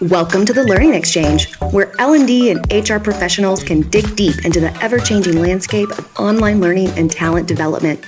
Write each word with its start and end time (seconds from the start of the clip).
Welcome 0.00 0.46
to 0.46 0.54
the 0.54 0.64
Learning 0.66 0.92
Xchange, 0.92 1.54
where 1.70 1.92
L&D 2.00 2.50
and 2.50 2.60
HR 2.72 2.98
professionals 2.98 3.62
can 3.62 3.82
dig 3.90 4.16
deep 4.16 4.46
into 4.46 4.58
the 4.58 4.74
ever-changing 4.82 5.38
landscape 5.38 5.90
of 5.98 6.18
online 6.18 6.62
learning 6.62 6.88
and 6.96 7.10
talent 7.10 7.46
development. 7.46 8.02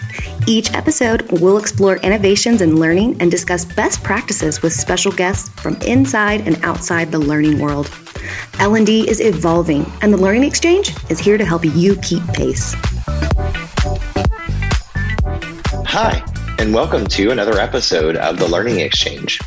Each 0.46 0.72
episode 0.72 1.30
we'll 1.30 1.58
explore 1.58 1.96
innovations 1.98 2.62
in 2.62 2.80
learning 2.80 3.20
and 3.20 3.30
discuss 3.30 3.66
best 3.66 4.02
practices 4.02 4.62
with 4.62 4.72
special 4.72 5.12
guests 5.12 5.50
from 5.60 5.76
inside 5.82 6.46
and 6.46 6.58
outside 6.64 7.12
the 7.12 7.18
learning 7.18 7.58
world. 7.58 7.90
L&D 8.60 9.10
is 9.10 9.20
evolving, 9.20 9.84
and 10.00 10.10
the 10.10 10.16
Learning 10.16 10.50
Xchange 10.50 11.10
is 11.10 11.18
here 11.18 11.36
to 11.36 11.44
help 11.44 11.66
you 11.66 11.96
keep 11.96 12.26
pace. 12.28 12.74
Hi, 15.84 16.24
and 16.58 16.72
welcome 16.72 17.06
to 17.06 17.30
another 17.30 17.58
episode 17.58 18.16
of 18.16 18.38
the 18.38 18.48
Learning 18.48 18.76
Xchange. 18.76 19.40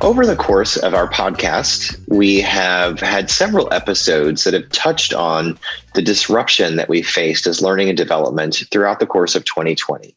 Over 0.00 0.24
the 0.24 0.36
course 0.36 0.76
of 0.76 0.94
our 0.94 1.08
podcast, 1.08 2.00
we 2.08 2.40
have 2.40 2.98
had 2.98 3.28
several 3.28 3.72
episodes 3.72 4.44
that 4.44 4.54
have 4.54 4.68
touched 4.70 5.12
on 5.12 5.58
the 5.94 6.00
disruption 6.00 6.76
that 6.76 6.88
we 6.88 7.02
faced 7.02 7.46
as 7.46 7.60
learning 7.60 7.90
and 7.90 7.98
development 7.98 8.64
throughout 8.70 9.00
the 9.00 9.06
course 9.06 9.34
of 9.34 9.44
2020. 9.44 10.16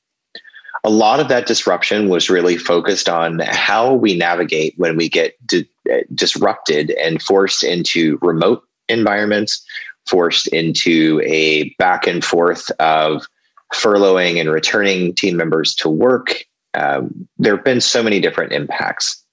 A 0.85 0.89
lot 0.89 1.19
of 1.19 1.27
that 1.27 1.45
disruption 1.45 2.07
was 2.07 2.29
really 2.29 2.57
focused 2.57 3.09
on 3.09 3.39
how 3.39 3.93
we 3.93 4.15
navigate 4.15 4.75
when 4.77 4.95
we 4.95 5.09
get 5.09 5.35
di- 5.45 5.67
disrupted 6.13 6.91
and 6.91 7.21
forced 7.21 7.63
into 7.63 8.17
remote 8.21 8.63
environments, 8.87 9.65
forced 10.05 10.47
into 10.47 11.21
a 11.25 11.69
back 11.79 12.07
and 12.07 12.23
forth 12.23 12.71
of 12.79 13.27
furloughing 13.73 14.39
and 14.39 14.49
returning 14.49 15.13
team 15.13 15.37
members 15.37 15.75
to 15.75 15.89
work. 15.89 16.45
Um, 16.73 17.27
there 17.37 17.55
have 17.55 17.65
been 17.65 17.81
so 17.81 18.03
many 18.03 18.19
different 18.19 18.53
impacts 18.53 19.23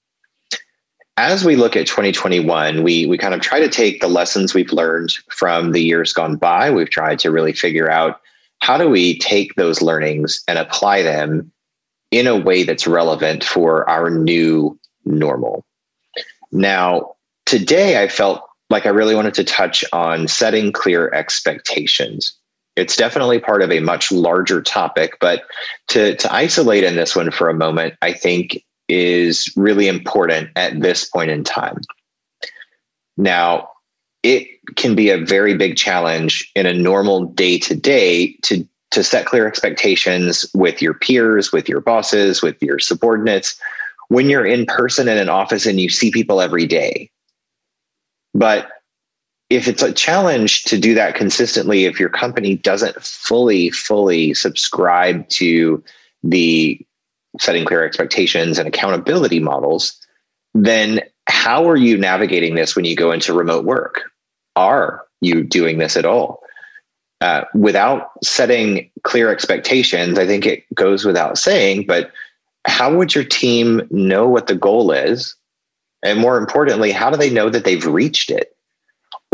as 1.17 1.45
we 1.45 1.55
look 1.55 1.75
at 1.75 1.87
2021, 1.87 2.83
we 2.83 3.05
we 3.05 3.17
kind 3.17 3.33
of 3.33 3.41
try 3.41 3.59
to 3.59 3.69
take 3.69 4.01
the 4.01 4.07
lessons 4.07 4.53
we've 4.53 4.73
learned 4.73 5.11
from 5.29 5.71
the 5.71 5.81
years 5.81 6.11
gone 6.11 6.35
by. 6.35 6.69
We've 6.69 6.89
tried 6.89 7.19
to 7.19 7.31
really 7.31 7.53
figure 7.53 7.89
out 7.89 8.19
how 8.59 8.77
do 8.77 8.89
we 8.89 9.17
take 9.19 9.55
those 9.55 9.81
learnings 9.81 10.43
and 10.47 10.57
apply 10.57 11.03
them 11.03 11.51
in 12.11 12.27
a 12.27 12.37
way 12.37 12.63
that's 12.63 12.87
relevant 12.87 13.43
for 13.43 13.89
our 13.89 14.09
new 14.09 14.77
normal. 15.05 15.65
Now, 16.51 17.15
today 17.45 18.01
I 18.01 18.07
felt 18.07 18.41
like 18.69 18.85
I 18.85 18.89
really 18.89 19.15
wanted 19.15 19.33
to 19.35 19.43
touch 19.43 19.85
on 19.93 20.27
setting 20.27 20.71
clear 20.71 21.13
expectations. 21.13 22.37
It's 22.75 22.95
definitely 22.95 23.39
part 23.39 23.61
of 23.61 23.71
a 23.71 23.79
much 23.79 24.11
larger 24.11 24.61
topic, 24.61 25.17
but 25.19 25.43
to, 25.89 26.15
to 26.15 26.33
isolate 26.33 26.83
in 26.83 26.95
this 26.95 27.15
one 27.15 27.31
for 27.31 27.49
a 27.49 27.53
moment, 27.53 27.95
I 28.01 28.13
think 28.13 28.63
is 28.87 29.51
really 29.55 29.87
important 29.87 30.49
at 30.55 30.79
this 30.81 31.05
point 31.05 31.31
in 31.31 31.43
time. 31.43 31.81
Now, 33.17 33.69
it 34.23 34.47
can 34.75 34.95
be 34.95 35.09
a 35.09 35.23
very 35.23 35.55
big 35.55 35.77
challenge 35.77 36.51
in 36.55 36.65
a 36.65 36.73
normal 36.73 37.25
day 37.25 37.59
to 37.59 37.75
day 37.75 38.33
to 38.43 38.67
to 38.91 39.03
set 39.03 39.25
clear 39.25 39.45
expectations 39.45 40.45
with 40.53 40.81
your 40.81 40.93
peers, 40.93 41.51
with 41.51 41.67
your 41.67 41.81
bosses, 41.81 42.41
with 42.41 42.55
your 42.61 42.79
subordinates 42.79 43.59
when 44.07 44.29
you're 44.29 44.45
in 44.45 44.65
person 44.65 45.07
in 45.07 45.17
an 45.17 45.29
office 45.29 45.65
and 45.65 45.79
you 45.79 45.89
see 45.89 46.11
people 46.11 46.39
every 46.39 46.65
day. 46.65 47.09
But 48.33 48.69
if 49.49 49.67
it's 49.67 49.83
a 49.83 49.93
challenge 49.93 50.63
to 50.65 50.77
do 50.77 50.95
that 50.95 51.15
consistently, 51.15 51.85
if 51.85 51.99
your 51.99 52.09
company 52.09 52.55
doesn't 52.55 53.01
fully, 53.01 53.69
fully 53.69 54.33
subscribe 54.33 55.27
to 55.29 55.83
the 56.23 56.79
setting 57.39 57.65
clear 57.65 57.85
expectations 57.85 58.57
and 58.57 58.67
accountability 58.67 59.39
models, 59.39 59.99
then 60.53 61.01
how 61.27 61.69
are 61.69 61.75
you 61.75 61.97
navigating 61.97 62.55
this 62.55 62.75
when 62.75 62.85
you 62.85 62.95
go 62.95 63.11
into 63.11 63.33
remote 63.33 63.65
work? 63.65 64.03
Are 64.55 65.05
you 65.21 65.43
doing 65.43 65.77
this 65.77 65.97
at 65.97 66.05
all? 66.05 66.41
Uh, 67.21 67.43
without 67.53 68.11
setting 68.23 68.89
clear 69.03 69.31
expectations, 69.31 70.17
I 70.17 70.25
think 70.25 70.45
it 70.45 70.63
goes 70.73 71.05
without 71.05 71.37
saying, 71.37 71.85
but 71.87 72.11
how 72.65 72.95
would 72.95 73.13
your 73.13 73.23
team 73.23 73.87
know 73.91 74.27
what 74.27 74.47
the 74.47 74.55
goal 74.55 74.91
is? 74.91 75.35
And 76.03 76.19
more 76.19 76.37
importantly, 76.37 76.91
how 76.91 77.09
do 77.09 77.17
they 77.17 77.29
know 77.29 77.49
that 77.49 77.63
they've 77.63 77.85
reached 77.85 78.31
it? 78.31 78.54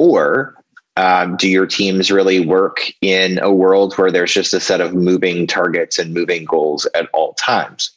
Or 0.01 0.55
um, 0.97 1.37
do 1.37 1.47
your 1.47 1.67
teams 1.67 2.09
really 2.09 2.43
work 2.43 2.91
in 3.01 3.37
a 3.37 3.53
world 3.53 3.93
where 3.93 4.09
there's 4.11 4.33
just 4.33 4.51
a 4.51 4.59
set 4.59 4.81
of 4.81 4.95
moving 4.95 5.45
targets 5.45 5.99
and 5.99 6.11
moving 6.11 6.43
goals 6.43 6.87
at 6.95 7.07
all 7.13 7.35
times? 7.35 7.91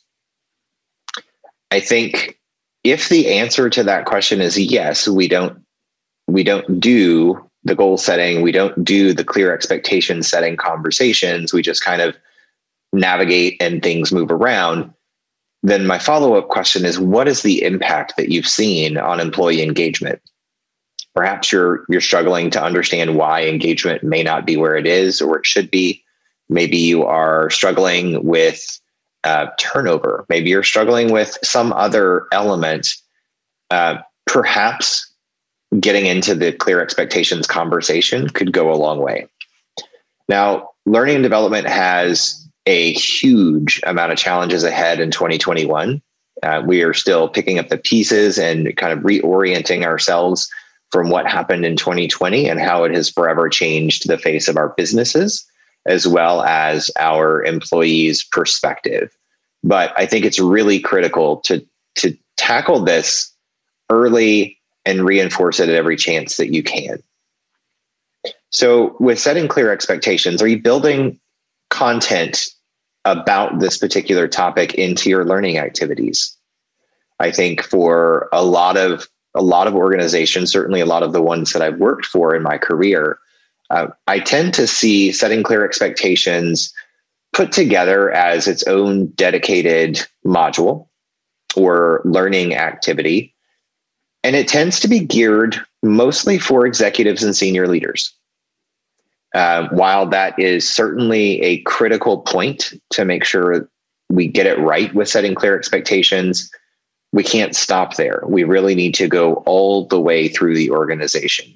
I 1.70 1.80
think 1.80 2.38
if 2.84 3.08
the 3.08 3.32
answer 3.32 3.70
to 3.70 3.82
that 3.84 4.04
question 4.04 4.42
is 4.42 4.58
yes, 4.58 5.08
we 5.08 5.28
don't 5.28 5.64
we 6.28 6.44
don't 6.44 6.78
do 6.78 7.42
the 7.62 7.74
goal 7.74 7.96
setting, 7.96 8.42
we 8.42 8.52
don't 8.52 8.84
do 8.84 9.14
the 9.14 9.24
clear 9.24 9.54
expectation 9.54 10.22
setting 10.22 10.58
conversations, 10.58 11.54
we 11.54 11.62
just 11.62 11.82
kind 11.82 12.02
of 12.02 12.14
navigate 12.92 13.56
and 13.62 13.82
things 13.82 14.12
move 14.12 14.30
around, 14.30 14.92
then 15.62 15.86
my 15.86 15.98
follow-up 15.98 16.48
question 16.48 16.84
is 16.84 16.98
what 16.98 17.28
is 17.28 17.40
the 17.40 17.62
impact 17.62 18.18
that 18.18 18.28
you've 18.28 18.46
seen 18.46 18.98
on 18.98 19.20
employee 19.20 19.62
engagement? 19.62 20.20
Perhaps 21.14 21.52
you're 21.52 21.84
you're 21.88 22.00
struggling 22.00 22.50
to 22.50 22.62
understand 22.62 23.16
why 23.16 23.44
engagement 23.44 24.02
may 24.02 24.22
not 24.22 24.46
be 24.46 24.56
where 24.56 24.76
it 24.76 24.86
is 24.86 25.20
or 25.20 25.38
it 25.38 25.46
should 25.46 25.70
be. 25.70 26.02
Maybe 26.48 26.76
you 26.76 27.04
are 27.04 27.50
struggling 27.50 28.24
with 28.24 28.80
uh, 29.22 29.46
turnover. 29.58 30.26
Maybe 30.28 30.50
you're 30.50 30.62
struggling 30.62 31.12
with 31.12 31.38
some 31.42 31.72
other 31.72 32.26
element. 32.32 32.88
Uh, 33.70 33.98
perhaps 34.26 35.10
getting 35.80 36.06
into 36.06 36.34
the 36.34 36.52
clear 36.52 36.80
expectations 36.80 37.46
conversation 37.46 38.28
could 38.28 38.52
go 38.52 38.72
a 38.72 38.76
long 38.76 38.98
way. 39.00 39.26
Now, 40.28 40.70
learning 40.86 41.16
and 41.16 41.22
development 41.22 41.66
has 41.66 42.46
a 42.66 42.92
huge 42.92 43.80
amount 43.84 44.12
of 44.12 44.18
challenges 44.18 44.64
ahead 44.64 45.00
in 45.00 45.10
2021. 45.10 46.00
Uh, 46.42 46.62
we 46.66 46.82
are 46.82 46.94
still 46.94 47.28
picking 47.28 47.58
up 47.58 47.68
the 47.68 47.78
pieces 47.78 48.38
and 48.38 48.76
kind 48.76 48.92
of 48.92 49.04
reorienting 49.04 49.84
ourselves 49.84 50.50
from 50.94 51.10
what 51.10 51.26
happened 51.26 51.66
in 51.66 51.74
2020 51.74 52.48
and 52.48 52.60
how 52.60 52.84
it 52.84 52.94
has 52.94 53.10
forever 53.10 53.48
changed 53.48 54.06
the 54.06 54.16
face 54.16 54.46
of 54.46 54.56
our 54.56 54.68
businesses, 54.76 55.44
as 55.86 56.06
well 56.06 56.42
as 56.42 56.88
our 57.00 57.42
employees' 57.42 58.22
perspective. 58.22 59.10
But 59.64 59.92
I 59.96 60.06
think 60.06 60.24
it's 60.24 60.38
really 60.38 60.78
critical 60.78 61.38
to 61.38 61.66
to 61.96 62.16
tackle 62.36 62.84
this 62.84 63.32
early 63.90 64.56
and 64.84 65.04
reinforce 65.04 65.58
it 65.58 65.68
at 65.68 65.74
every 65.74 65.96
chance 65.96 66.36
that 66.36 66.54
you 66.54 66.62
can. 66.62 67.02
So, 68.50 68.96
with 69.00 69.18
setting 69.18 69.48
clear 69.48 69.72
expectations, 69.72 70.40
are 70.40 70.46
you 70.46 70.62
building 70.62 71.18
content 71.70 72.50
about 73.04 73.58
this 73.58 73.78
particular 73.78 74.28
topic 74.28 74.74
into 74.74 75.10
your 75.10 75.24
learning 75.24 75.58
activities? 75.58 76.36
I 77.18 77.32
think 77.32 77.64
for 77.64 78.28
a 78.32 78.44
lot 78.44 78.76
of 78.76 79.08
a 79.34 79.42
lot 79.42 79.66
of 79.66 79.74
organizations, 79.74 80.50
certainly 80.50 80.80
a 80.80 80.86
lot 80.86 81.02
of 81.02 81.12
the 81.12 81.22
ones 81.22 81.52
that 81.52 81.62
I've 81.62 81.78
worked 81.78 82.06
for 82.06 82.34
in 82.34 82.42
my 82.42 82.58
career, 82.58 83.18
uh, 83.70 83.88
I 84.06 84.20
tend 84.20 84.54
to 84.54 84.66
see 84.66 85.12
setting 85.12 85.42
clear 85.42 85.64
expectations 85.64 86.72
put 87.32 87.50
together 87.50 88.12
as 88.12 88.46
its 88.46 88.62
own 88.64 89.06
dedicated 89.08 90.06
module 90.24 90.86
or 91.56 92.00
learning 92.04 92.54
activity. 92.54 93.34
And 94.22 94.36
it 94.36 94.48
tends 94.48 94.80
to 94.80 94.88
be 94.88 95.00
geared 95.00 95.60
mostly 95.82 96.38
for 96.38 96.66
executives 96.66 97.22
and 97.22 97.36
senior 97.36 97.66
leaders. 97.66 98.14
Uh, 99.34 99.68
while 99.70 100.06
that 100.06 100.38
is 100.38 100.70
certainly 100.70 101.42
a 101.42 101.60
critical 101.62 102.18
point 102.18 102.72
to 102.90 103.04
make 103.04 103.24
sure 103.24 103.68
we 104.08 104.28
get 104.28 104.46
it 104.46 104.58
right 104.60 104.94
with 104.94 105.08
setting 105.08 105.34
clear 105.34 105.58
expectations, 105.58 106.50
we 107.14 107.22
can't 107.22 107.54
stop 107.54 107.94
there. 107.94 108.24
We 108.26 108.42
really 108.42 108.74
need 108.74 108.92
to 108.96 109.06
go 109.06 109.34
all 109.46 109.86
the 109.86 110.00
way 110.00 110.26
through 110.26 110.56
the 110.56 110.72
organization. 110.72 111.46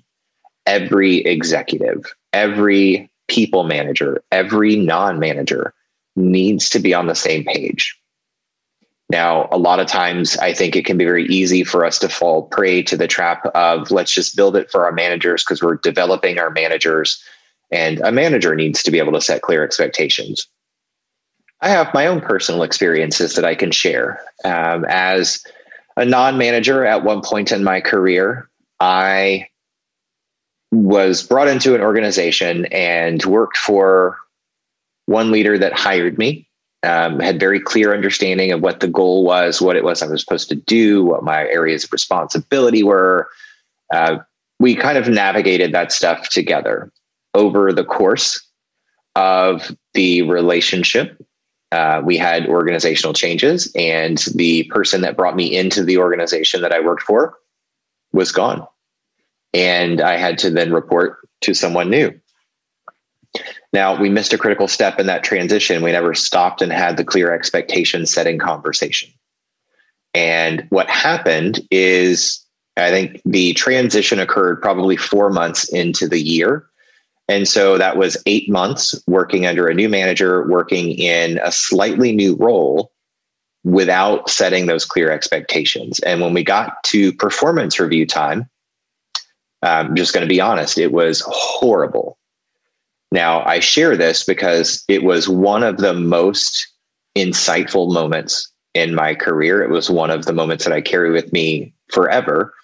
Every 0.66 1.16
executive, 1.16 2.04
every 2.32 3.10
people 3.26 3.64
manager, 3.64 4.22
every 4.30 4.76
non 4.76 5.18
manager 5.18 5.74
needs 6.14 6.70
to 6.70 6.78
be 6.78 6.94
on 6.94 7.08
the 7.08 7.16
same 7.16 7.42
page. 7.42 7.98
Now, 9.10 9.48
a 9.50 9.58
lot 9.58 9.80
of 9.80 9.88
times 9.88 10.36
I 10.36 10.52
think 10.52 10.76
it 10.76 10.84
can 10.84 10.96
be 10.96 11.04
very 11.04 11.26
easy 11.26 11.64
for 11.64 11.84
us 11.84 11.98
to 12.00 12.08
fall 12.08 12.42
prey 12.42 12.80
to 12.84 12.96
the 12.96 13.08
trap 13.08 13.44
of 13.56 13.90
let's 13.90 14.12
just 14.12 14.36
build 14.36 14.54
it 14.54 14.70
for 14.70 14.84
our 14.84 14.92
managers 14.92 15.42
because 15.42 15.60
we're 15.60 15.78
developing 15.78 16.38
our 16.38 16.50
managers. 16.50 17.20
And 17.72 17.98
a 18.00 18.12
manager 18.12 18.54
needs 18.54 18.80
to 18.84 18.92
be 18.92 18.98
able 18.98 19.12
to 19.12 19.20
set 19.20 19.42
clear 19.42 19.64
expectations. 19.64 20.46
I 21.60 21.68
have 21.68 21.92
my 21.92 22.06
own 22.06 22.20
personal 22.20 22.62
experiences 22.62 23.34
that 23.34 23.44
I 23.44 23.54
can 23.54 23.70
share. 23.70 24.20
Um, 24.44 24.84
as 24.88 25.42
a 25.96 26.04
non 26.04 26.38
manager 26.38 26.84
at 26.84 27.04
one 27.04 27.20
point 27.20 27.50
in 27.50 27.64
my 27.64 27.80
career, 27.80 28.48
I 28.80 29.48
was 30.70 31.22
brought 31.22 31.48
into 31.48 31.74
an 31.74 31.80
organization 31.80 32.66
and 32.66 33.24
worked 33.24 33.56
for 33.56 34.18
one 35.06 35.30
leader 35.30 35.58
that 35.58 35.72
hired 35.72 36.18
me 36.18 36.48
um, 36.82 37.18
had 37.18 37.40
very 37.40 37.60
clear 37.60 37.92
understanding 37.94 38.52
of 38.52 38.60
what 38.60 38.80
the 38.80 38.88
goal 38.88 39.24
was, 39.24 39.60
what 39.60 39.76
it 39.76 39.84
was 39.84 40.02
I 40.02 40.06
was 40.06 40.20
supposed 40.20 40.48
to 40.50 40.54
do, 40.54 41.04
what 41.04 41.24
my 41.24 41.40
areas 41.40 41.84
of 41.84 41.92
responsibility 41.92 42.82
were. 42.82 43.28
Uh, 43.92 44.18
we 44.60 44.74
kind 44.74 44.98
of 44.98 45.08
navigated 45.08 45.72
that 45.72 45.92
stuff 45.92 46.28
together 46.28 46.92
over 47.34 47.72
the 47.72 47.84
course 47.84 48.40
of 49.16 49.76
the 49.94 50.22
relationship. 50.22 51.20
Uh, 51.70 52.00
we 52.02 52.16
had 52.16 52.46
organizational 52.46 53.12
changes, 53.12 53.70
and 53.76 54.18
the 54.34 54.64
person 54.64 55.02
that 55.02 55.16
brought 55.16 55.36
me 55.36 55.54
into 55.54 55.84
the 55.84 55.98
organization 55.98 56.62
that 56.62 56.72
I 56.72 56.80
worked 56.80 57.02
for 57.02 57.38
was 58.12 58.32
gone. 58.32 58.66
And 59.52 60.00
I 60.00 60.16
had 60.16 60.38
to 60.38 60.50
then 60.50 60.72
report 60.72 61.18
to 61.42 61.54
someone 61.54 61.90
new. 61.90 62.18
Now, 63.72 64.00
we 64.00 64.08
missed 64.08 64.32
a 64.32 64.38
critical 64.38 64.68
step 64.68 64.98
in 64.98 65.06
that 65.06 65.24
transition. 65.24 65.82
We 65.82 65.92
never 65.92 66.14
stopped 66.14 66.62
and 66.62 66.72
had 66.72 66.96
the 66.96 67.04
clear 67.04 67.32
expectation 67.32 68.06
setting 68.06 68.38
conversation. 68.38 69.10
And 70.14 70.66
what 70.70 70.88
happened 70.88 71.60
is, 71.70 72.44
I 72.76 72.90
think 72.90 73.20
the 73.24 73.52
transition 73.52 74.20
occurred 74.20 74.62
probably 74.62 74.96
four 74.96 75.30
months 75.30 75.68
into 75.68 76.08
the 76.08 76.20
year. 76.20 76.67
And 77.28 77.46
so 77.46 77.76
that 77.76 77.96
was 77.96 78.16
eight 78.26 78.48
months 78.48 78.94
working 79.06 79.46
under 79.46 79.68
a 79.68 79.74
new 79.74 79.88
manager, 79.88 80.48
working 80.48 80.90
in 80.92 81.38
a 81.42 81.52
slightly 81.52 82.12
new 82.12 82.36
role 82.36 82.90
without 83.64 84.30
setting 84.30 84.66
those 84.66 84.84
clear 84.84 85.10
expectations. 85.10 86.00
And 86.00 86.20
when 86.20 86.32
we 86.32 86.42
got 86.42 86.82
to 86.84 87.12
performance 87.12 87.78
review 87.78 88.06
time, 88.06 88.48
I'm 89.62 89.94
just 89.94 90.14
going 90.14 90.26
to 90.26 90.32
be 90.32 90.40
honest, 90.40 90.78
it 90.78 90.92
was 90.92 91.22
horrible. 91.26 92.18
Now, 93.10 93.42
I 93.44 93.60
share 93.60 93.96
this 93.96 94.24
because 94.24 94.84
it 94.88 95.02
was 95.02 95.28
one 95.28 95.62
of 95.62 95.78
the 95.78 95.94
most 95.94 96.66
insightful 97.16 97.92
moments 97.92 98.50
in 98.74 98.94
my 98.94 99.14
career. 99.14 99.62
It 99.62 99.70
was 99.70 99.90
one 99.90 100.10
of 100.10 100.24
the 100.24 100.32
moments 100.32 100.64
that 100.64 100.72
I 100.72 100.80
carry 100.80 101.10
with 101.10 101.32
me 101.32 101.72
forever 101.92 102.54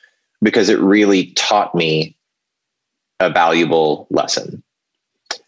because 0.43 0.69
it 0.69 0.79
really 0.79 1.33
taught 1.33 1.75
me 1.75 2.17
a 3.21 3.31
valuable 3.31 4.07
lesson. 4.11 4.63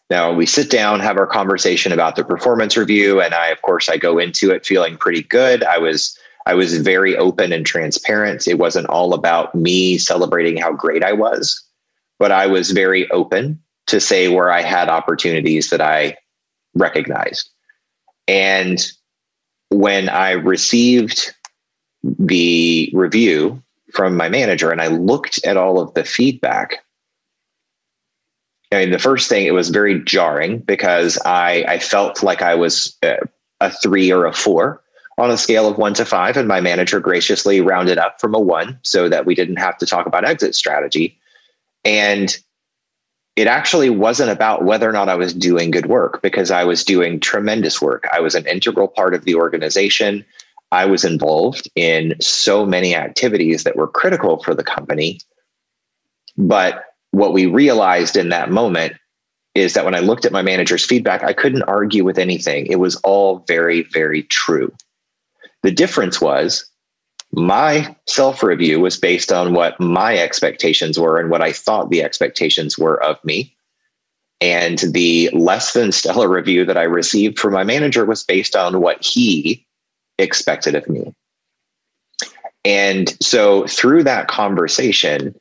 Now 0.09 0.33
we 0.33 0.47
sit 0.47 0.71
down, 0.71 1.01
have 1.01 1.19
our 1.19 1.27
conversation 1.27 1.93
about 1.93 2.17
the 2.17 2.25
performance 2.25 2.77
review, 2.77 3.21
and 3.21 3.35
I, 3.35 3.49
of 3.49 3.61
course, 3.63 3.89
I 3.89 3.97
go 3.97 4.19
into 4.19 4.51
it 4.53 4.65
feeling 4.65 4.97
pretty 4.97 5.23
good. 5.23 5.65
I 5.65 5.79
was 5.79 6.17
I 6.47 6.55
was 6.55 6.79
very 6.79 7.17
open 7.17 7.53
and 7.53 7.67
transparent. 7.67 8.47
It 8.47 8.59
wasn't 8.59 8.89
all 8.89 9.15
about 9.15 9.55
me 9.55 9.99
celebrating 9.99 10.57
how 10.57 10.73
great 10.73 11.03
I 11.03 11.13
was, 11.13 11.61
but 12.21 12.31
I 12.31 12.47
was 12.47 12.71
very 12.71 13.11
open 13.11 13.61
to 13.89 14.01
say 14.01 14.29
where 14.29 14.53
I 14.53 14.63
had 14.63 14.89
opportunities 14.89 15.71
that 15.71 15.81
I 15.81 16.17
recognized. 16.75 17.51
And 18.29 18.85
when 19.71 20.09
I 20.09 20.33
received 20.33 21.35
the 22.05 22.91
review 22.95 23.61
from 23.93 24.17
my 24.17 24.29
manager 24.29 24.71
and 24.71 24.81
I 24.81 24.87
looked 24.87 25.45
at 25.45 25.57
all 25.57 25.81
of 25.81 25.95
the 25.95 26.05
feedback, 26.05 26.85
I 28.73 28.79
mean, 28.79 28.91
the 28.91 28.99
first 28.99 29.29
thing, 29.29 29.47
it 29.47 29.55
was 29.55 29.69
very 29.69 30.03
jarring 30.03 30.59
because 30.59 31.19
I, 31.25 31.65
I 31.69 31.79
felt 31.79 32.23
like 32.23 32.43
I 32.43 32.55
was 32.55 32.97
a, 33.03 33.19
a 33.61 33.71
three 33.71 34.11
or 34.11 34.27
a 34.27 34.33
four 34.33 34.83
on 35.19 35.31
a 35.31 35.39
scale 35.39 35.69
of 35.69 35.79
one 35.79 35.95
to 35.95 36.05
five, 36.05 36.37
and 36.37 36.49
my 36.49 36.61
manager 36.61 37.01
graciously 37.01 37.61
rounded 37.61 37.97
up 37.97 38.21
from 38.21 38.35
a 38.35 38.41
one 38.41 38.79
so 38.83 39.09
that 39.09 39.25
we 39.25 39.35
didn't 39.35 39.57
have 39.57 39.79
to 39.79 39.87
talk 39.87 40.07
about 40.07 40.25
exit 40.25 40.55
strategy. 40.55 41.19
And 41.85 42.37
it 43.37 43.47
actually 43.47 43.91
wasn't 43.91 44.31
about 44.31 44.65
whether 44.65 44.89
or 44.89 44.93
not 44.93 45.09
I 45.09 45.15
was 45.15 45.33
doing 45.33 45.71
good 45.71 45.87
work 45.87 46.21
because 46.23 46.51
I 46.51 46.65
was 46.65 46.85
doing 46.85 47.21
tremendous 47.21 47.81
work. 47.81 48.05
I 48.13 48.21
was 48.21 48.35
an 48.35 48.47
integral 48.47 48.89
part 48.89 49.15
of 49.15 49.25
the 49.25 49.35
organization. 49.37 50.25
I 50.73 50.87
was 50.87 51.05
involved 51.05 51.71
in 51.77 52.15
so 52.21 52.67
many 52.67 52.97
activities 52.97 53.65
that 53.65 53.77
were 53.77 53.89
critical 53.89 54.43
for 54.43 54.55
the 54.55 54.65
company. 54.65 55.21
But 56.37 56.85
what 57.17 57.33
we 57.33 57.47
realized 57.47 58.15
in 58.15 58.29
that 58.29 58.51
moment 58.51 58.93
is 59.55 59.73
that 59.73 59.87
when 59.87 59.95
I 59.95 60.01
looked 60.01 60.27
at 60.27 60.33
my 60.33 60.43
manager's 60.43 60.85
feedback, 60.85 61.25
I 61.25 61.33
couldn't 61.33 61.63
argue 61.63 62.05
with 62.05 62.19
anything. 62.19 62.67
It 62.67 62.79
was 62.79 62.97
all 62.97 63.39
very, 63.49 63.85
very 63.85 64.25
true. 64.25 64.71
The 65.63 65.71
difference 65.71 66.21
was 66.21 66.71
my 67.33 67.97
self 68.07 68.43
review 68.43 68.81
was 68.81 68.99
based 68.99 69.33
on 69.33 69.55
what 69.55 69.81
my 69.81 70.19
expectations 70.19 70.99
were 70.99 71.19
and 71.19 71.31
what 71.31 71.41
I 71.41 71.53
thought 71.53 71.89
the 71.89 72.03
expectations 72.03 72.77
were 72.77 73.03
of 73.03 73.17
me. 73.25 73.57
And 74.43 74.79
the 74.81 75.31
less 75.33 75.73
than 75.73 75.93
stellar 75.93 76.29
review 76.29 76.67
that 76.67 76.77
I 76.77 76.83
received 76.83 77.39
from 77.39 77.55
my 77.55 77.65
manager 77.65 78.05
was 78.05 78.25
based 78.25 78.55
on 78.55 78.83
what 78.83 79.03
he 79.03 79.67
expected 80.19 80.75
of 80.75 80.87
me. 80.87 81.15
And 82.63 83.17
so 83.23 83.67
through 83.67 84.05
that 84.05 84.29
conversation, 84.29 85.35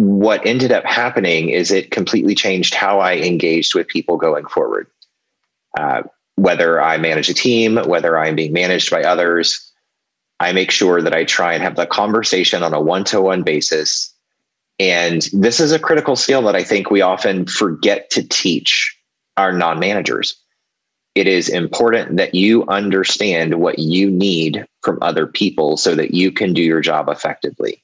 what 0.00 0.46
ended 0.46 0.72
up 0.72 0.86
happening 0.86 1.50
is 1.50 1.70
it 1.70 1.90
completely 1.90 2.34
changed 2.34 2.74
how 2.74 3.00
I 3.00 3.16
engaged 3.16 3.74
with 3.74 3.86
people 3.86 4.16
going 4.16 4.46
forward. 4.46 4.86
Uh, 5.78 6.02
whether 6.36 6.80
I 6.80 6.96
manage 6.96 7.28
a 7.28 7.34
team, 7.34 7.76
whether 7.76 8.16
I'm 8.16 8.34
being 8.34 8.54
managed 8.54 8.90
by 8.90 9.02
others, 9.02 9.70
I 10.40 10.52
make 10.52 10.70
sure 10.70 11.02
that 11.02 11.14
I 11.14 11.24
try 11.24 11.52
and 11.52 11.62
have 11.62 11.76
the 11.76 11.86
conversation 11.86 12.62
on 12.62 12.72
a 12.72 12.80
one 12.80 13.04
to 13.04 13.20
one 13.20 13.42
basis. 13.42 14.10
And 14.78 15.28
this 15.34 15.60
is 15.60 15.70
a 15.70 15.78
critical 15.78 16.16
skill 16.16 16.40
that 16.42 16.56
I 16.56 16.64
think 16.64 16.90
we 16.90 17.02
often 17.02 17.44
forget 17.44 18.08
to 18.10 18.26
teach 18.26 18.98
our 19.36 19.52
non 19.52 19.78
managers. 19.78 20.34
It 21.14 21.26
is 21.26 21.50
important 21.50 22.16
that 22.16 22.34
you 22.34 22.64
understand 22.68 23.60
what 23.60 23.78
you 23.78 24.10
need 24.10 24.66
from 24.82 24.98
other 25.02 25.26
people 25.26 25.76
so 25.76 25.94
that 25.94 26.14
you 26.14 26.32
can 26.32 26.54
do 26.54 26.62
your 26.62 26.80
job 26.80 27.10
effectively. 27.10 27.82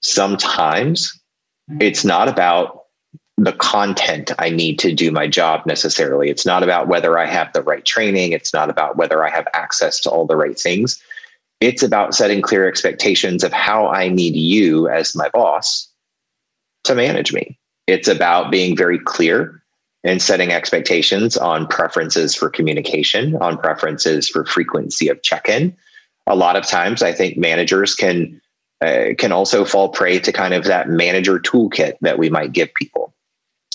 Sometimes 0.00 1.17
it's 1.80 2.04
not 2.04 2.28
about 2.28 2.84
the 3.36 3.52
content 3.52 4.32
I 4.38 4.50
need 4.50 4.78
to 4.80 4.92
do 4.92 5.12
my 5.12 5.28
job 5.28 5.64
necessarily. 5.64 6.28
It's 6.28 6.44
not 6.44 6.62
about 6.62 6.88
whether 6.88 7.18
I 7.18 7.26
have 7.26 7.52
the 7.52 7.62
right 7.62 7.84
training. 7.84 8.32
It's 8.32 8.52
not 8.52 8.68
about 8.68 8.96
whether 8.96 9.24
I 9.24 9.30
have 9.30 9.46
access 9.54 10.00
to 10.00 10.10
all 10.10 10.26
the 10.26 10.36
right 10.36 10.58
things. 10.58 11.00
It's 11.60 11.82
about 11.82 12.14
setting 12.14 12.42
clear 12.42 12.66
expectations 12.66 13.44
of 13.44 13.52
how 13.52 13.88
I 13.88 14.08
need 14.08 14.34
you 14.34 14.88
as 14.88 15.14
my 15.14 15.28
boss 15.28 15.88
to 16.84 16.94
manage 16.94 17.32
me. 17.32 17.58
It's 17.86 18.08
about 18.08 18.50
being 18.50 18.76
very 18.76 18.98
clear 18.98 19.62
and 20.04 20.20
setting 20.20 20.52
expectations 20.52 21.36
on 21.36 21.66
preferences 21.66 22.34
for 22.34 22.50
communication, 22.50 23.36
on 23.36 23.58
preferences 23.58 24.28
for 24.28 24.44
frequency 24.44 25.08
of 25.08 25.22
check 25.22 25.48
in. 25.48 25.76
A 26.26 26.36
lot 26.36 26.56
of 26.56 26.66
times, 26.66 27.02
I 27.02 27.12
think 27.12 27.36
managers 27.36 27.94
can 27.94 28.40
uh, 28.80 29.14
can 29.18 29.32
also 29.32 29.64
fall 29.64 29.88
prey 29.88 30.18
to 30.20 30.32
kind 30.32 30.54
of 30.54 30.64
that 30.64 30.88
manager 30.88 31.38
toolkit 31.38 31.94
that 32.00 32.18
we 32.18 32.30
might 32.30 32.52
give 32.52 32.72
people. 32.74 33.14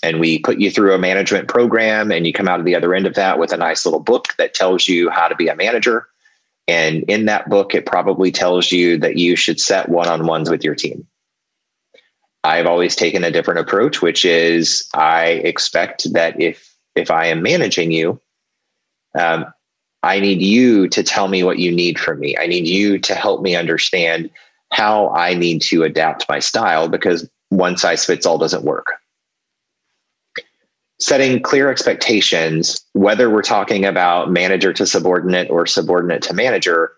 And 0.02 0.20
we 0.20 0.40
put 0.40 0.60
you 0.60 0.70
through 0.70 0.94
a 0.94 0.98
management 0.98 1.48
program, 1.48 2.12
and 2.12 2.28
you 2.28 2.34
come 2.34 2.48
out 2.48 2.60
of 2.60 2.66
the 2.66 2.76
other 2.76 2.94
end 2.94 3.06
of 3.06 3.16
that 3.16 3.40
with 3.40 3.54
a 3.54 3.58
nice 3.58 3.86
little 3.86 4.02
book 4.02 4.28
that 4.38 4.54
tells 4.54 4.88
you 4.88 5.10
how 5.10 5.28
to 5.28 5.36
be 5.36 5.48
a 5.48 5.56
manager. 5.56 6.08
And 6.68 7.04
in 7.04 7.26
that 7.26 7.50
book, 7.50 7.74
it 7.74 7.86
probably 7.86 8.32
tells 8.32 8.72
you 8.72 8.98
that 9.00 9.18
you 9.18 9.36
should 9.36 9.60
set 9.60 9.90
one 9.90 10.08
on 10.08 10.26
ones 10.26 10.50
with 10.50 10.64
your 10.64 10.76
team. 10.76 11.08
I've 12.44 12.68
always 12.68 12.96
taken 12.96 13.24
a 13.24 13.32
different 13.32 13.62
approach, 13.62 14.02
which 14.02 14.26
is 14.26 14.88
I 14.94 15.42
expect 15.46 16.12
that 16.14 16.40
if 16.40 16.70
if 16.96 17.10
I 17.10 17.28
am 17.28 17.42
managing 17.42 17.92
you, 17.92 18.20
um, 19.18 19.46
I 20.04 20.20
need 20.20 20.42
you 20.42 20.90
to 20.90 21.02
tell 21.02 21.28
me 21.28 21.44
what 21.44 21.60
you 21.60 21.72
need 21.72 21.98
from 21.98 22.20
me. 22.20 22.38
I 22.38 22.46
need 22.46 22.68
you 22.68 23.00
to 23.00 23.16
help 23.16 23.42
me 23.42 23.56
understand 23.56 24.30
how 24.74 25.10
I 25.10 25.34
need 25.34 25.62
to 25.64 25.84
adapt 25.84 26.28
my 26.28 26.40
style 26.40 26.90
because 26.90 27.30
one 27.50 27.78
size 27.78 28.06
fits 28.06 28.26
all 28.26 28.38
doesn't 28.38 28.64
work 28.64 28.88
setting 31.04 31.42
clear 31.42 31.70
expectations, 31.70 32.86
whether 32.94 33.30
we're 33.30 33.42
talking 33.42 33.84
about 33.84 34.32
manager 34.32 34.72
to 34.72 34.86
subordinate 34.86 35.50
or 35.50 35.66
subordinate 35.66 36.22
to 36.24 36.34
manager, 36.34 36.94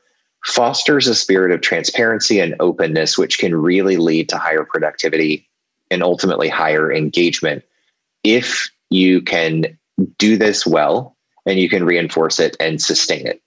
fosters 0.45 1.07
a 1.07 1.15
spirit 1.15 1.51
of 1.51 1.61
transparency 1.61 2.39
and 2.39 2.55
openness, 2.59 3.17
which 3.17 3.39
can 3.39 3.55
really 3.55 3.97
lead 3.97 4.29
to 4.29 4.37
higher 4.37 4.63
productivity 4.63 5.49
and 5.89 6.03
ultimately 6.03 6.47
higher 6.47 6.93
engagement. 6.93 7.63
If 8.23 8.69
you 8.91 9.21
can 9.21 9.75
do 10.19 10.37
this 10.37 10.67
well 10.67 11.15
and 11.47 11.57
you 11.57 11.67
can 11.67 11.83
reinforce 11.83 12.39
it 12.39 12.55
and 12.59 12.79
sustain 12.79 13.25
it. 13.25 13.41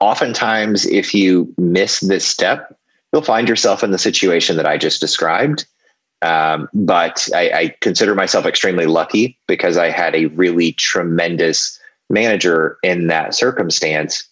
Oftentimes, 0.00 0.86
if 0.86 1.14
you 1.14 1.52
miss 1.58 2.00
this 2.00 2.24
step, 2.24 2.78
you'll 3.12 3.22
find 3.22 3.48
yourself 3.48 3.82
in 3.82 3.90
the 3.90 3.98
situation 3.98 4.56
that 4.56 4.66
I 4.66 4.78
just 4.78 5.00
described 5.00 5.66
um, 6.22 6.68
but 6.72 7.28
I, 7.34 7.50
I, 7.50 7.74
consider 7.80 8.14
myself 8.14 8.46
extremely 8.46 8.86
lucky 8.86 9.36
because 9.48 9.76
I 9.76 9.90
had 9.90 10.14
a 10.14 10.26
really 10.26 10.72
tremendous 10.72 11.78
manager 12.08 12.78
in 12.84 13.08
that 13.08 13.34
circumstance 13.34 14.22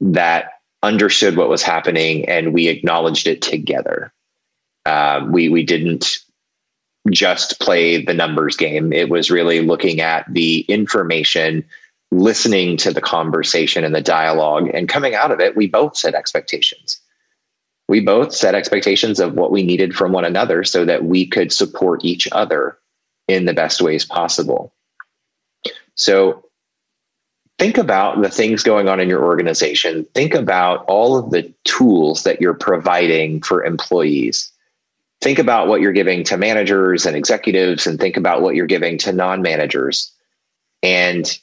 that 0.00 0.50
understood 0.84 1.36
what 1.36 1.48
was 1.48 1.62
happening 1.62 2.28
and 2.28 2.54
we 2.54 2.68
acknowledged 2.68 3.26
it 3.26 3.42
together. 3.42 4.12
Um, 4.84 5.32
we 5.32 5.48
we 5.48 5.64
didn't 5.64 6.18
just 7.10 7.58
play 7.58 8.04
the 8.04 8.14
numbers 8.14 8.56
game. 8.56 8.92
It 8.92 9.08
was 9.08 9.30
really 9.30 9.60
looking 9.60 10.00
at 10.00 10.32
the 10.32 10.60
information 10.68 11.64
listening 12.12 12.76
to 12.76 12.92
the 12.92 13.00
conversation 13.00 13.82
and 13.82 13.94
the 13.94 14.00
dialogue. 14.00 14.70
And 14.72 14.88
coming 14.88 15.16
out 15.16 15.32
of 15.32 15.40
it, 15.40 15.56
we 15.56 15.66
both 15.66 15.96
set 15.96 16.14
expectations. 16.14 17.00
We 17.88 18.00
both 18.00 18.34
set 18.34 18.54
expectations 18.54 19.20
of 19.20 19.34
what 19.34 19.52
we 19.52 19.62
needed 19.62 19.94
from 19.94 20.12
one 20.12 20.24
another 20.24 20.64
so 20.64 20.84
that 20.84 21.04
we 21.04 21.26
could 21.26 21.52
support 21.52 22.04
each 22.04 22.28
other 22.32 22.78
in 23.28 23.44
the 23.44 23.54
best 23.54 23.80
ways 23.80 24.04
possible. 24.04 24.72
So 25.94 26.44
think 27.58 27.78
about 27.78 28.20
the 28.22 28.28
things 28.28 28.62
going 28.62 28.88
on 28.88 29.00
in 29.00 29.08
your 29.08 29.24
organization. 29.24 30.04
Think 30.14 30.34
about 30.34 30.84
all 30.86 31.16
of 31.16 31.30
the 31.30 31.52
tools 31.64 32.24
that 32.24 32.40
you're 32.40 32.54
providing 32.54 33.40
for 33.42 33.64
employees. 33.64 34.50
Think 35.20 35.38
about 35.38 35.68
what 35.68 35.80
you're 35.80 35.92
giving 35.92 36.24
to 36.24 36.36
managers 36.36 37.06
and 37.06 37.16
executives, 37.16 37.86
and 37.86 37.98
think 37.98 38.16
about 38.16 38.42
what 38.42 38.54
you're 38.54 38.66
giving 38.66 38.98
to 38.98 39.12
non 39.12 39.42
managers. 39.42 40.12
And 40.82 41.38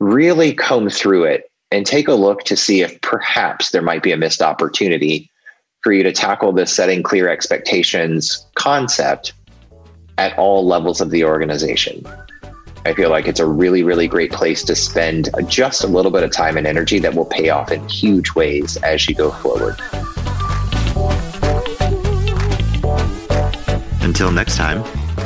really 0.00 0.52
comb 0.52 0.90
through 0.90 1.24
it 1.24 1.50
and 1.70 1.86
take 1.86 2.08
a 2.08 2.14
look 2.14 2.44
to 2.44 2.56
see 2.56 2.82
if 2.82 3.00
perhaps 3.00 3.70
there 3.70 3.82
might 3.82 4.02
be 4.02 4.12
a 4.12 4.16
missed 4.16 4.42
opportunity 4.42 5.30
for 5.84 5.92
you 5.92 6.02
to 6.02 6.12
tackle 6.12 6.50
this 6.50 6.74
setting 6.74 7.02
clear 7.02 7.28
expectations 7.28 8.46
concept 8.54 9.34
at 10.16 10.36
all 10.38 10.66
levels 10.66 11.02
of 11.02 11.10
the 11.10 11.22
organization. 11.24 12.02
I 12.86 12.94
feel 12.94 13.10
like 13.10 13.28
it's 13.28 13.38
a 13.38 13.46
really, 13.46 13.82
really 13.82 14.08
great 14.08 14.32
place 14.32 14.64
to 14.64 14.74
spend 14.74 15.28
just 15.46 15.84
a 15.84 15.86
little 15.86 16.10
bit 16.10 16.22
of 16.22 16.32
time 16.32 16.56
and 16.56 16.66
energy 16.66 16.98
that 17.00 17.14
will 17.14 17.26
pay 17.26 17.50
off 17.50 17.70
in 17.70 17.86
huge 17.86 18.34
ways 18.34 18.78
as 18.78 19.06
you 19.06 19.14
go 19.14 19.30
forward. 19.30 19.76
Until 24.00 24.32
next 24.32 24.56
time, 24.56 24.84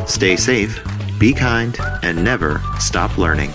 stay 0.09 0.35
safe, 0.35 0.81
be 1.21 1.33
kind, 1.33 1.79
and 2.03 2.25
never 2.25 2.61
stop 2.81 3.17
learning. 3.17 3.53